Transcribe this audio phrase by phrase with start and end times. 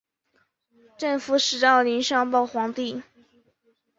[0.97, 3.03] 镇抚使赵霖上报皇帝。